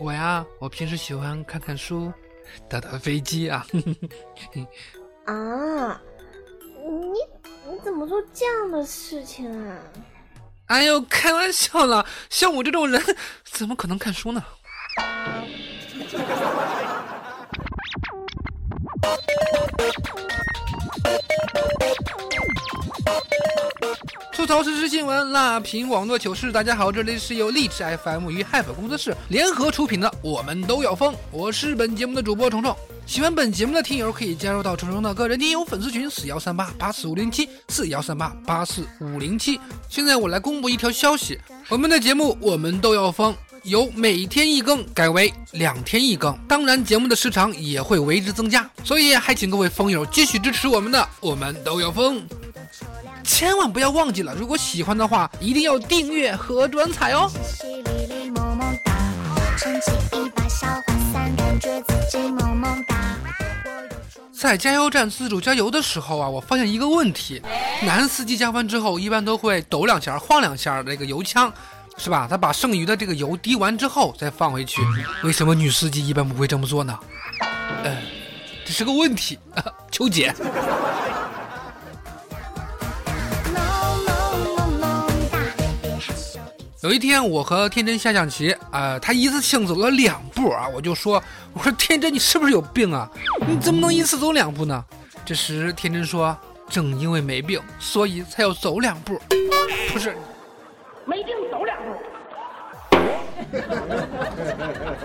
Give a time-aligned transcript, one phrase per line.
[0.00, 2.12] 我呀，我平时喜欢看看书，
[2.68, 3.66] 打打飞机啊。
[5.26, 6.00] 啊，
[6.84, 9.78] 你你怎么做这样的事情啊？
[10.66, 13.02] 哎呦，开玩笑了，像我这种人，
[13.44, 14.44] 怎么可能看书呢？
[24.38, 26.52] 吐槽时事新闻，辣评网络糗事。
[26.52, 32.72] 大家好，这里是由励志 FM 与 Hype 工作室联合出品的《我们都要疯》，我是本节目的主播虫虫。
[33.04, 39.58] 喜欢本节目的听友可以加入到虫虫的个人听友粉丝群：四幺三八八四五零七四幺三八八四五零七。
[39.88, 41.36] 现在我来公布一条消息：
[41.68, 43.32] 我们的节目《我们都要疯》
[43.64, 48.70] 由每天一更改为两天一更，当然节目的时长也会为之增加。
[48.84, 52.20] 所以还请各位疯友继续支持我们的《我们都要疯》。
[53.28, 57.30] 千万不要忘记了，如果喜欢的话，一定要订阅和转采哦。
[64.32, 67.40] 在加油站自主加油的时候啊，我发现一个问题：
[67.82, 71.52] 男司机加完之后，一般都会抖两下、晃两下那个油枪，
[71.98, 72.26] 是吧？
[72.28, 74.80] 他把剩余的这个油滴完之后再放回去。
[75.22, 76.98] 为什么女司机一般不会这么做呢？
[77.84, 77.94] 呃，
[78.64, 79.38] 这是个问题，
[79.92, 80.34] 求解。
[86.88, 91.22] 有一天，我和天真下象棋，呃，他一次性走了两步啊，我就说，
[91.52, 93.06] 我说天真，你是不是有病啊？
[93.46, 94.82] 你怎么能一次走两步呢？
[95.22, 96.34] 这时天真说，
[96.66, 99.20] 正因为没病，所以才要走两步。
[99.92, 100.16] 不是，
[101.04, 101.94] 没病走两步。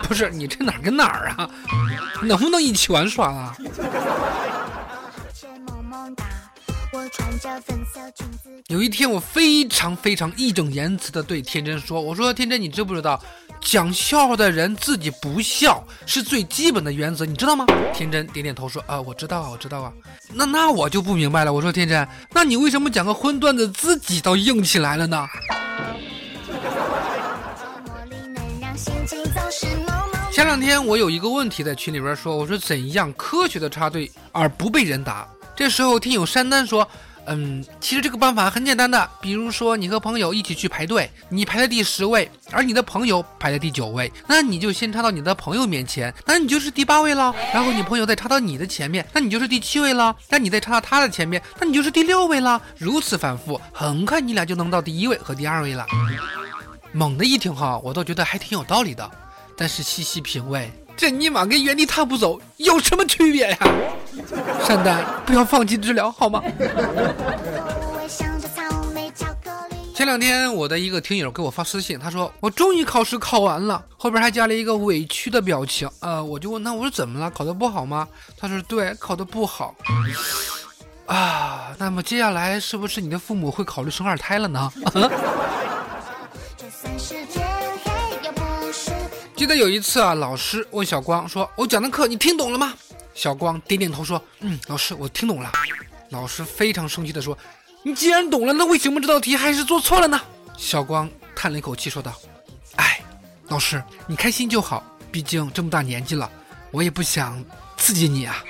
[0.08, 1.50] 不是你这哪儿跟哪儿啊？
[2.22, 3.54] 能不能一起玩耍啊？
[8.68, 13.20] 有一天，我非常非常义正言辞的对天真说：“我说天真，你知不知道，
[13.60, 17.64] 讲笑话的人自己不笑是最基本的原则，你知道吗？”
[17.94, 19.92] 天真点点头说：“啊，我知道啊，我知道啊。”
[20.32, 21.52] 那那我就不明白了。
[21.52, 25.26] 我说天真，那你为什么讲个荤段子自己倒硬起来了呢？
[30.32, 36.86] 前两天我有一个问题在群里边说：“我说怎样科学的插队而不被人打？”这时候听友山丹说。
[37.28, 47.34] 嗯，其实这个办法很简单的，比如说你和朋友一起去排队，你排在第十位，而你的朋友排在第九位，那你就先插到你的朋友面前，那你就是第八位了。
[47.52, 50.14] 然后你朋友再插到你的前面，那你就是第七位了。
[50.28, 52.62] 那你再插到他的前面，那你就是第六位了。
[52.78, 55.84] 如此反复，很快你俩就能到第一位和第二位了。
[56.92, 59.10] 猛的一听哈，我倒觉得还挺有道理的，
[59.56, 63.58] 但是细细品味，这尼玛跟原地踏步走有什么区别呀？
[64.64, 66.42] 善丹，不要放弃治疗好吗？
[69.94, 75.88] 前两天我的一个听友给我发私信，他说我终于考试考完了，后边还加了一个委屈的表情。
[76.00, 77.30] 呃，我就问他，我说怎么了？
[77.30, 78.06] 考得不好吗？
[78.36, 79.74] 他说对，考得不好。
[81.06, 84.70] 啊，那么接下来是不是你的父母会考虑生二胎了呢？
[89.46, 92.74] 记得有一次啊，老师问小光说：“我讲的课你听懂了吗？”
[93.14, 95.52] 小光点点头说：“嗯，老师，我听懂了。”
[96.10, 97.38] 老师非常生气地说
[97.84, 100.20] ：“你既然懂了，那为什么这道题还是做错了呢？”
[100.58, 102.12] 小光叹了一口气说道
[102.74, 103.00] ：“哎，
[103.46, 106.28] 老师，你开心就好，毕竟这么大年纪了，
[106.72, 107.40] 我也不想
[107.76, 108.42] 刺激你啊。”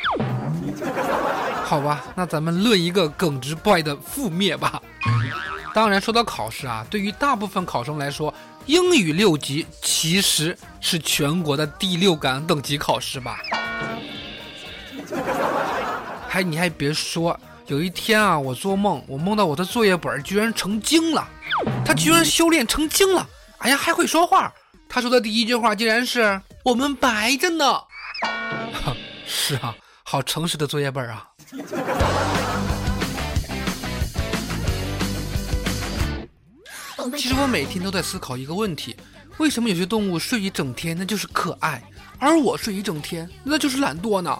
[1.63, 4.81] 好吧，那咱们论一个耿直 boy 的覆灭吧。
[5.77, 8.33] 当然，说到考试啊，对于大部分考生来说，
[8.65, 13.41] 英语六级其实是全国的第六感等级考试吧。
[16.27, 21.29] 还你还别说，有一天啊，我做梦，我梦到我的作业本居然成精了，
[21.85, 24.51] 他居然修炼成精了，哎呀，还会说话。
[24.89, 27.79] 他说的第一句话竟然是“我们白着呢”。
[29.29, 29.75] 是啊，
[30.05, 31.29] 好诚实的作业本啊。
[37.15, 38.97] 其实我每天都在思考一个问题：
[39.37, 41.83] 为什么有些动物睡一整天那就是可爱，
[42.19, 44.39] 而我睡一整天那就是懒惰呢？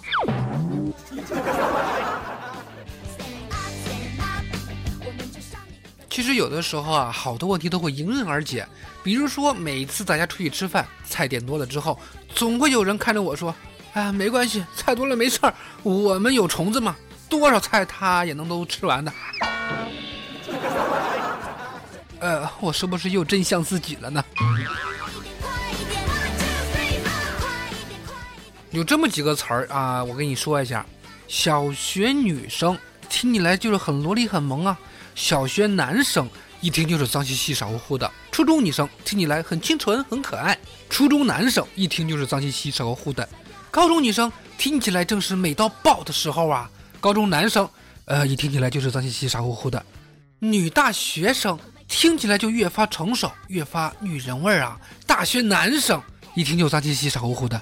[6.09, 8.67] 其实有的时候啊，好多问题都会迎刃而解。
[9.03, 11.99] 比如说，每次大家出去吃饭，菜点多了之后，
[12.35, 13.55] 总会有人看着我说
[13.93, 16.97] ：“啊，没关系，菜多了没事儿，我们有虫子嘛，
[17.29, 19.13] 多少菜他也能都吃完的。”
[22.61, 24.25] 我是不是又真像自己了呢？
[28.71, 30.85] 有这么几个词儿啊，我跟你说一下：
[31.29, 34.77] 小学女生听起来就是很萝莉很萌啊；
[35.15, 36.29] 小学男生
[36.61, 40.55] 一听就是脏兮兮傻乎乎的；初中女生听起来很清纯很可爱；
[40.91, 43.27] 初中男生一听就是脏兮兮傻乎乎的；
[43.71, 46.69] 高中女生听起来正是美到爆的时候啊；
[47.01, 47.67] 高中男生，
[48.05, 49.81] 呃，一听起来就是脏兮兮傻乎乎的；
[50.39, 51.59] 女大学生。
[51.89, 54.79] 听起来就越发成熟，越发女人味儿啊！
[55.07, 56.01] 大学男生
[56.35, 57.61] 一听就脏兮兮、傻乎乎的，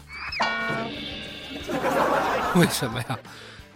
[2.56, 3.18] 为什么呀？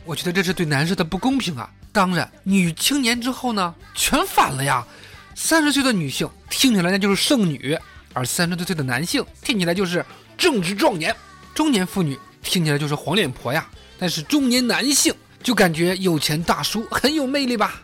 [0.04, 1.68] 我觉得这是对男生的不公平啊！
[1.92, 4.86] 当然，女青年之后呢，全反了呀！
[5.34, 7.78] 三十岁的女性听起来那就是剩女，
[8.12, 10.04] 而三十多岁的男性听起来就是
[10.36, 11.12] 正值壮年；
[11.54, 13.68] 中年妇女听起来就是黄脸婆呀，
[13.98, 17.80] 但是中年男性就感觉有钱大叔很有魅力吧。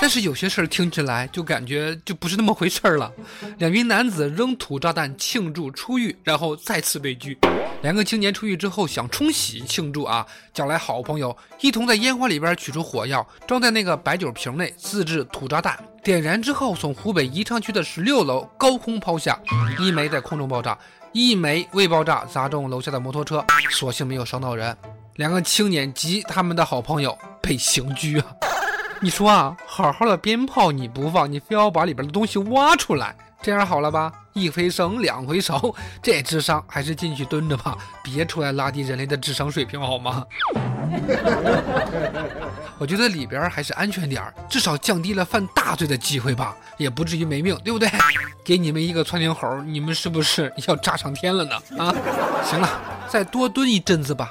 [0.00, 3.12] 但是有些事儿听起来就感觉就不是那么回事儿了。
[3.58, 7.36] 两名男子扔土炸弹庆祝出狱，然后再次被拘。
[7.82, 15.78] 两个青年出狱之后想冲喜庆祝啊，叫来好朋友一同在烟花里边取出火药，装在那个白酒瓶内，自制土炸弹。
[16.02, 19.38] 点燃之后，从湖北宜昌区的十六楼高空抛下，
[19.78, 20.78] 一枚在空中爆炸，
[21.12, 24.74] 一枚未爆炸砸中楼下的摩托车，所幸没有伤到人。
[25.16, 28.26] 两个青年及他们的好朋友被刑拘啊。
[29.02, 34.12] 你说啊，好好的鞭炮你不放，你非要把里边的东西挖出来，这样好了吧？
[34.34, 40.24] 一回生，两回熟，这智商还是进去蹲着吧，别出来拉低人类的智商水平好吗？
[42.76, 47.88] 我觉得里边还是安全点儿，至少降低了犯大罪的机会吧，也不至于没命，对不对？
[48.44, 51.56] 给你们一个窜天猴，你们是不是 要炸上天了呢？
[51.78, 51.94] 啊，
[52.44, 52.68] 行了，
[53.08, 54.30] 再多蹲一阵子吧。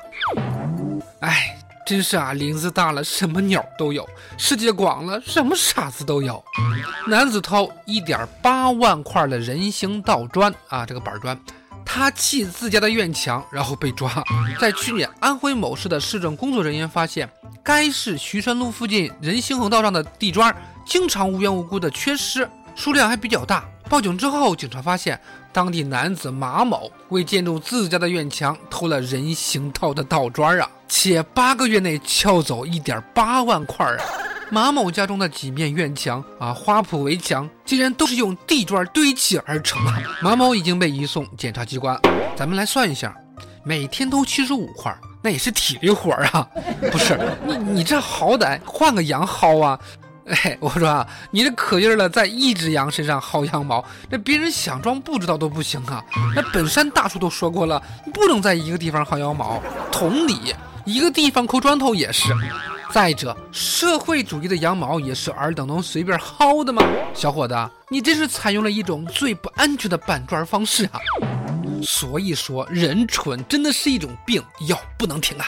[1.21, 1.55] 哎。
[1.89, 4.03] 真是啊，林子大了，什么鸟都有；
[4.37, 6.43] 世界广了，什么傻子都有。
[7.07, 11.35] 男子偷一点八万块的人行道砖啊，这个板砖，
[11.83, 14.23] 他砌自家的院墙，然后被抓。
[14.59, 17.27] 在去年，安徽某市的市政工作人员发现，
[17.63, 20.55] 该市徐山路附近人行横道上的地砖
[20.85, 23.67] 经常无缘无故的缺失，数量还比较大。
[23.89, 25.19] 报警之后，警察发现
[25.51, 34.03] 当地男子马某为建筑自家的院墙偷了人行道的道砖啊，且八个月内撬走一点八万块啊！
[34.51, 39.79] 马某家中的几面院墙啊，花圃围墙竟然都是用地砖堆砌而成。
[40.21, 41.99] 马某已经被移送检察机关。
[42.35, 43.15] 咱们来算一下，
[43.63, 46.47] 每天偷七十五块，那也是体力活啊！
[46.91, 49.79] 不是你，你这好歹换个羊薅啊！
[50.29, 56.03] 哎，我说啊，你这可劲儿的在一只羊身上薅羊毛，那别人想装不知道都不行啊！
[56.35, 57.81] 那本山大叔都说过了，
[58.13, 59.61] 不能在一个地方薅羊毛。
[59.91, 60.53] 同理，
[60.85, 62.31] 一个地方抠砖头也是。
[62.91, 66.83] 再者，社会主义的羊毛也是尔等能随便薅的吗？
[67.13, 67.55] 小伙子，
[67.89, 70.99] 你这是采用了一种最不安全的搬砖方式啊！
[71.83, 75.45] 所以说，人蠢真的是一种病，药不能停啊！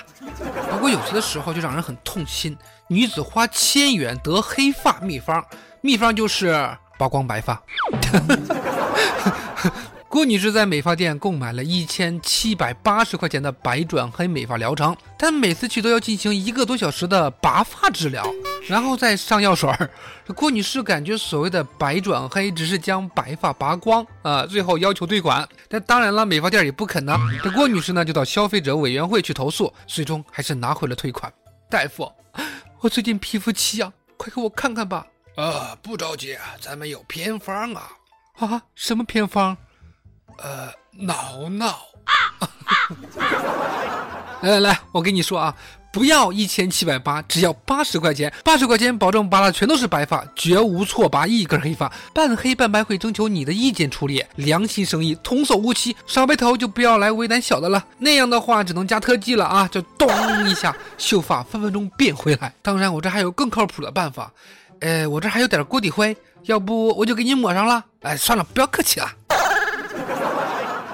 [0.81, 2.57] 不过有些时候就让人很痛心。
[2.88, 5.45] 女子花千元得黑发秘方，
[5.80, 7.62] 秘方就是曝光白发。
[10.12, 18.22] 郭女士在美发店购买了一千七百八十块钱的白转黑美发疗程，但每次去都要进行一个多小时的拔发治疗，
[18.68, 19.89] 然后再上药水儿。
[20.36, 25.48] 郭女士感觉所谓的白转黑只是将白发拔光啊，最后要求退款。
[25.70, 27.18] 但当然了，美发店也不肯呢。
[27.41, 31.32] 这郭女士呢就到消费者委员会去投诉，最终还是拿回了退款。
[31.70, 32.12] 大夫，
[32.82, 35.08] 我最近皮肤奇痒，快给我看看吧。
[35.38, 37.91] 啊，不着急，咱们有偏方啊。
[38.39, 39.56] 啊，什么偏方？
[40.38, 41.77] 呃，挠挠。
[44.41, 45.55] 来来来，我跟你说啊，
[45.93, 60.09] 不要一千七百八，只要八十块钱，八十块钱保证拔的全都是白发，绝无错拔一根黑发，半黑半白会征求你的意见处理，良心生意，童叟无欺，少白头就不要来为难小的了，那样的话只能加特技了啊，就咚
[60.50, 62.51] 一下，秀发分分钟变回来。
[62.63, 64.31] 当然，我这还有更靠谱的办法，
[64.79, 67.85] 呃，我这还有点锅底灰，要不我就给你抹上了。
[68.01, 69.07] 哎，算了，不要客气了。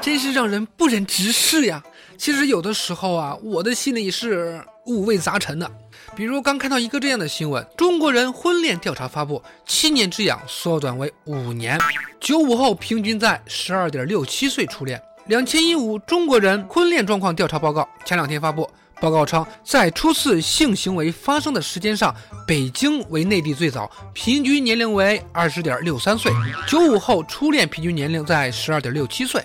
[0.08, 1.84] 真是让人不忍直视呀！
[2.18, 5.70] 其实有的时候啊，我的心里是五味杂陈的。
[6.16, 11.78] 比如刚看到一个这样的新闻：中国人婚恋调查发布，七年之痒缩短为五年，
[12.22, 14.98] 九五后平均在十二点六七岁初恋。
[15.26, 18.66] 两千一五中国人婚恋状况调查报告前两天发布，
[19.02, 22.16] 报告称，在初次性行为发生的时间上，
[22.48, 26.32] 北京为内地最早，平均年龄为二十点六三岁；
[26.66, 29.42] 九五后初恋平均年龄在十二点六七岁；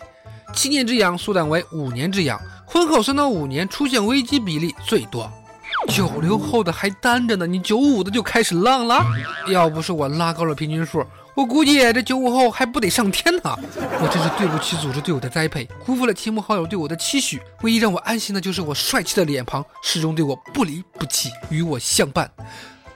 [0.52, 5.30] 七年之痒缩短为五年之痒；婚后三到五年出现危机比例最多。
[5.88, 9.04] 九零后的还单着呢，你九五的就开始浪了。
[9.48, 11.04] 要不是我拉高了平均数，
[11.34, 13.58] 我估计这九五后还不得上天呢。
[14.00, 17.40] 我真是对不起组织对我的栽培，辜负了亲朋好友对我的期许。
[17.62, 22.30] 唯一让我安心的就是我帅气的脸庞始终对我不离不弃，与我相伴。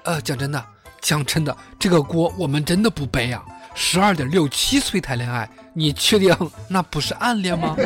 [0.05, 0.65] 呃，讲真的，
[1.01, 3.43] 讲真的，这个锅我们真的不背啊。
[3.79, 6.35] 十二点六七岁谈恋爱，你确定
[6.67, 7.77] 那不是暗恋吗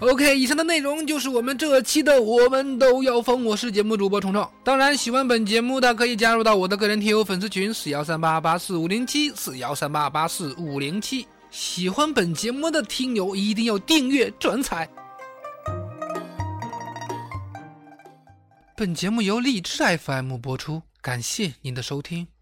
[0.00, 4.46] ？OK，以上的内容就是我们这期的《我们都要疯》，我是节目主播虫虫。
[4.62, 11.26] 当然，喜欢本节目的可以加入到我的个人听友粉丝群四幺三八八四五零七四幺三八八四五零七。
[11.50, 14.86] 喜欢本节目的听友一定要订阅转采。
[18.76, 22.33] 本节目由荔枝 FM 播出，感谢您的收听。